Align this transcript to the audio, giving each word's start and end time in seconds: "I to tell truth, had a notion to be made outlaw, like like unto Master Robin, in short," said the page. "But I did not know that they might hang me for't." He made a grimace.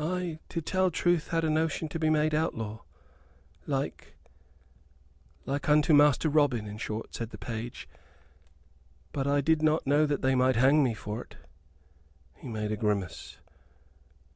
"I 0.00 0.40
to 0.48 0.60
tell 0.60 0.90
truth, 0.90 1.28
had 1.28 1.44
a 1.44 1.48
notion 1.48 1.88
to 1.90 1.98
be 2.00 2.10
made 2.10 2.34
outlaw, 2.34 2.80
like 3.64 4.16
like 5.46 5.68
unto 5.68 5.94
Master 5.94 6.28
Robin, 6.28 6.66
in 6.66 6.78
short," 6.78 7.14
said 7.14 7.30
the 7.30 7.38
page. 7.38 7.88
"But 9.12 9.28
I 9.28 9.40
did 9.40 9.62
not 9.62 9.86
know 9.86 10.04
that 10.04 10.20
they 10.20 10.34
might 10.34 10.56
hang 10.56 10.82
me 10.82 10.94
for't." 10.94 11.36
He 12.34 12.48
made 12.48 12.72
a 12.72 12.76
grimace. 12.76 13.38